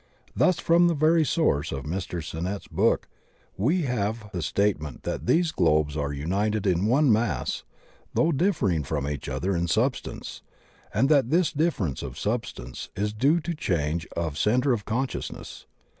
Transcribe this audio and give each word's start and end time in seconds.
Thus 0.35 0.57
from 0.59 0.87
the 0.87 0.95
very 0.95 1.23
source 1.23 1.71
of 1.71 1.83
Mr. 1.83 2.23
Sinnett's 2.27 2.67
book 2.67 3.07
we 3.55 3.83
have 3.83 4.31
the 4.33 4.41
statement 4.41 5.03
that 5.03 5.27
these 5.27 5.51
globes 5.51 5.95
are 5.95 6.09
imited 6.11 6.65
in 6.65 6.87
one 6.87 7.11
mass 7.11 7.61
though 8.15 8.31
differing 8.31 8.81
from 8.81 9.07
each 9.07 9.29
other 9.29 9.55
in 9.55 9.67
substance, 9.67 10.41
and 10.91 11.07
that 11.09 11.29
tfiis 11.29 11.55
difference 11.55 12.01
of 12.01 12.17
substance 12.17 12.89
is 12.95 13.13
due 13.13 13.39
to 13.41 13.53
change 13.53 14.07
of 14.17 14.39
centre 14.39 14.73
of 14.73 14.85
consciousness. 14.85 15.67